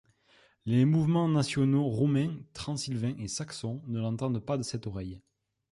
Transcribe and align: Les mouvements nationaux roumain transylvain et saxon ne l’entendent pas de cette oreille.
Les 0.65 0.83
mouvements 0.85 1.27
nationaux 1.29 1.83
roumain 1.87 2.33
transylvain 2.53 3.13
et 3.19 3.27
saxon 3.27 3.83
ne 3.85 3.99
l’entendent 3.99 4.43
pas 4.43 4.57
de 4.57 4.63
cette 4.63 4.87
oreille. 4.87 5.21